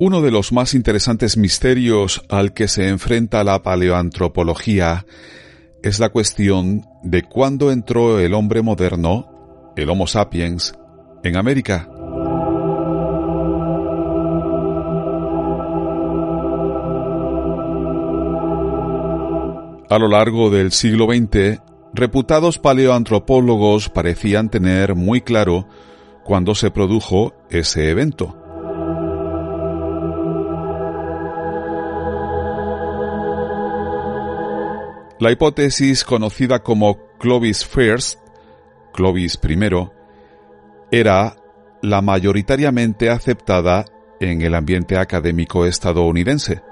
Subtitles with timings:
[0.00, 5.04] Uno de los más interesantes misterios al que se enfrenta la paleoantropología
[5.82, 10.72] es la cuestión de cuándo entró el hombre moderno, el Homo sapiens,
[11.24, 11.88] en América.
[19.90, 21.60] A lo largo del siglo XX,
[21.92, 25.66] reputados paleoantropólogos parecían tener muy claro
[26.22, 28.47] cuándo se produjo ese evento.
[35.20, 38.20] La hipótesis conocida como Clovis First,
[38.92, 39.58] Clovis I,
[40.92, 41.36] era
[41.82, 43.84] la mayoritariamente aceptada
[44.20, 46.62] en el ambiente académico estadounidense.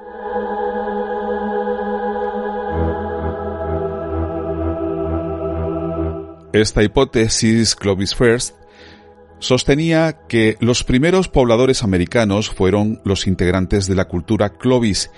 [6.53, 8.55] Esta hipótesis, Clovis First,
[9.41, 15.11] sostenía que los primeros pobladores americanos fueron los integrantes de la cultura Clovis,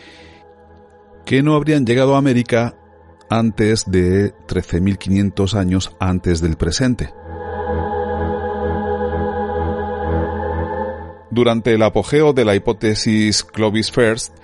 [1.27, 2.78] que no habrían llegado a América
[3.31, 7.13] antes de 13.500 años antes del presente.
[11.31, 14.35] Durante el apogeo de la hipótesis Clovis First,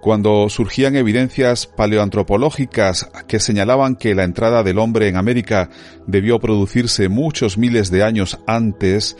[0.00, 5.70] cuando surgían evidencias paleoantropológicas que señalaban que la entrada del hombre en América
[6.06, 9.16] debió producirse muchos miles de años antes,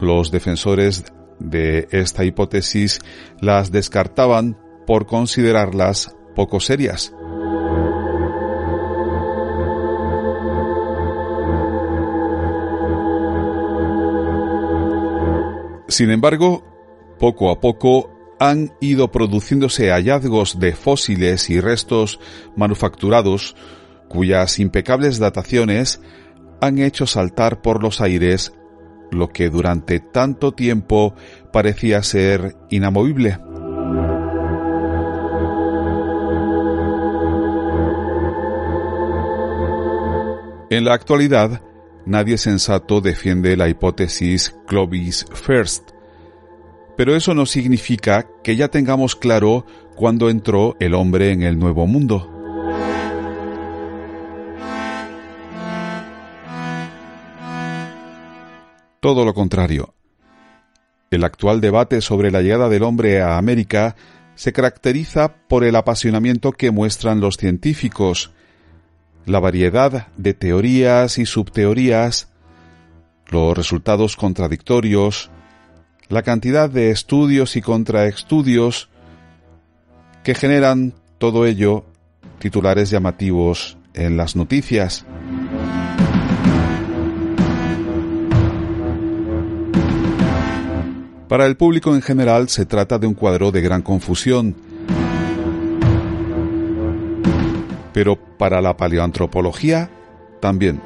[0.00, 1.04] los defensores
[1.38, 3.00] de esta hipótesis
[3.40, 7.12] las descartaban por considerarlas poco serias.
[15.90, 16.62] Sin embargo,
[17.18, 22.20] poco a poco han ido produciéndose hallazgos de fósiles y restos
[22.54, 23.56] manufacturados
[24.08, 26.00] cuyas impecables dataciones
[26.60, 28.52] han hecho saltar por los aires
[29.10, 31.16] lo que durante tanto tiempo
[31.52, 33.38] parecía ser inamovible.
[40.70, 41.60] En la actualidad,
[42.06, 45.90] nadie sensato defiende la hipótesis Clovis First,
[46.96, 49.64] pero eso no significa que ya tengamos claro
[49.96, 52.30] cuándo entró el hombre en el nuevo mundo.
[59.00, 59.94] Todo lo contrario.
[61.10, 63.96] El actual debate sobre la llegada del hombre a América
[64.34, 68.32] se caracteriza por el apasionamiento que muestran los científicos,
[69.26, 72.28] la variedad de teorías y subteorías,
[73.28, 75.30] los resultados contradictorios,
[76.08, 78.88] la cantidad de estudios y contraestudios
[80.24, 81.84] que generan todo ello
[82.38, 85.06] titulares llamativos en las noticias.
[91.28, 94.56] Para el público en general se trata de un cuadro de gran confusión,
[97.92, 99.90] pero para la paleoantropología
[100.40, 100.80] también.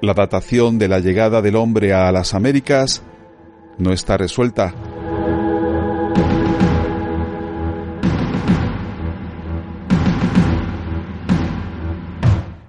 [0.00, 3.02] La datación de la llegada del hombre a las Américas
[3.76, 4.74] no está resuelta.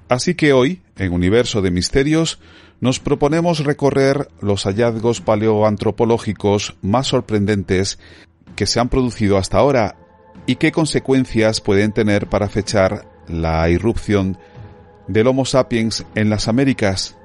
[0.09, 2.39] Así que hoy, en Universo de Misterios,
[2.81, 7.97] nos proponemos recorrer los hallazgos paleoantropológicos más sorprendentes
[8.61, 9.95] que se han producido hasta ahora
[10.45, 14.37] y qué consecuencias pueden tener para fechar la irrupción
[15.07, 17.17] del Homo sapiens en las Américas.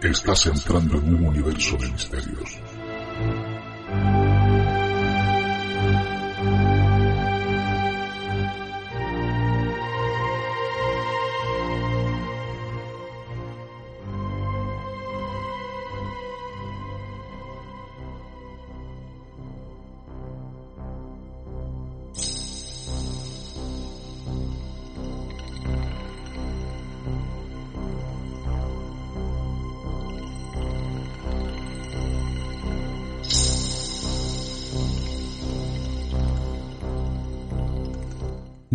[0.00, 2.65] Estás entrando en un universo de misterios.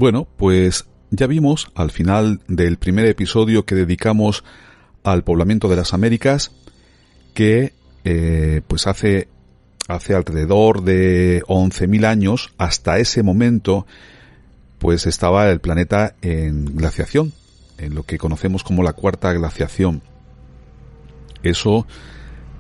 [0.02, 4.44] Bueno, pues ya vimos al final del primer episodio que dedicamos
[5.04, 6.52] al poblamiento de las Américas
[7.36, 9.28] que eh, pues hace
[9.88, 13.86] hace alrededor de 11.000 años hasta ese momento
[14.80, 17.32] pues estaba el planeta en glaciación
[17.78, 20.02] en lo que conocemos como la cuarta glaciación.
[21.44, 21.86] Eso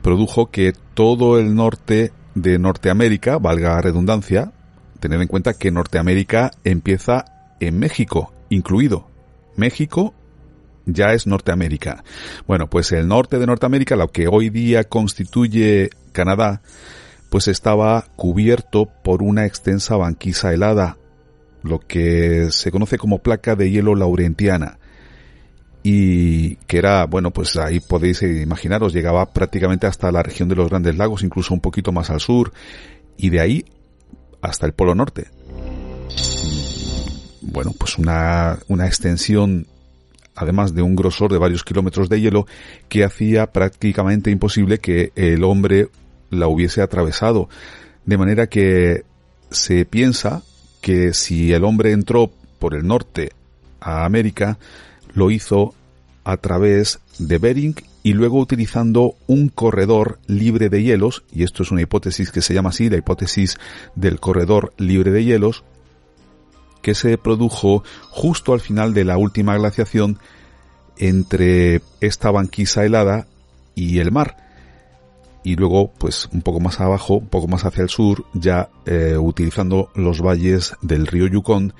[0.04, 4.54] produjo que todo el norte de Norteamérica, valga la redundancia,
[5.02, 7.26] tener en cuenta que Norteamérica empieza
[7.60, 9.10] en México, incluido.
[9.58, 10.14] México
[10.86, 12.04] ya es Norteamérica.
[12.48, 16.62] Bueno, pues el norte de Norteamérica, lo que hoy día constituye Canadá,
[17.30, 20.98] pues estaba cubierto por una extensa banquisa helada,
[21.64, 24.80] lo que se conoce como placa de hielo laurentiana
[25.84, 30.70] y que era, bueno, pues ahí podéis imaginaros, llegaba prácticamente hasta la región de los
[30.70, 32.54] Grandes Lagos, incluso un poquito más al sur,
[33.18, 33.66] y de ahí
[34.42, 35.28] hasta el Polo Norte.
[37.42, 39.68] Bueno, pues una, una extensión,
[40.36, 42.48] además de un grosor de varios kilómetros de hielo,
[42.88, 45.90] que hacía prácticamente imposible que el hombre
[46.30, 47.50] la hubiese atravesado.
[48.06, 49.04] De manera que
[49.50, 50.44] se piensa
[50.82, 53.32] que si el hombre entró por el norte
[53.80, 54.58] a América,
[55.14, 55.76] lo hizo
[56.24, 61.72] a través de Bering y luego utilizando un corredor libre de hielos, y esto es
[61.72, 63.58] una hipótesis que se llama así, la hipótesis
[63.96, 65.64] del corredor libre de hielos,
[66.82, 70.18] que se produjo justo al final de la última glaciación
[70.98, 73.28] entre esta banquisa helada
[73.76, 74.38] y el mar.
[75.44, 79.18] Y luego, pues un poco más abajo, un poco más hacia el sur, ya eh,
[79.18, 81.74] utilizando los valles del río Yukon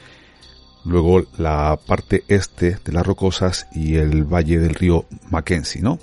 [0.84, 6.00] luego la parte este de las rocosas y el valle del río Mackenzie, ¿no?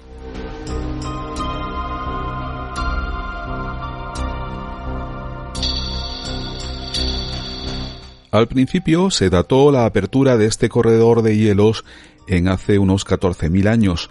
[8.30, 11.84] Al principio se dató la apertura de este corredor de hielos
[12.26, 14.10] en hace unos 14.000 años,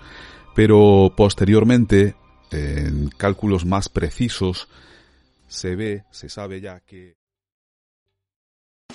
[0.55, 2.15] pero posteriormente,
[2.51, 4.69] en cálculos más precisos,
[5.47, 7.15] se ve, se sabe ya que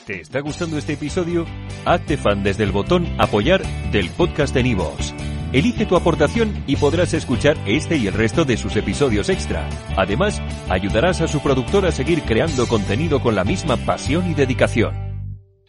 [0.06, 1.46] ¿Te está gustando este episodio?
[1.84, 5.14] Hazte fan desde el botón Apoyar del podcast de Nivos.
[5.52, 9.68] Elige tu aportación y podrás escuchar este y el resto de sus episodios extra.
[9.96, 15.11] Además, ayudarás a su productor a seguir creando contenido con la misma pasión y dedicación.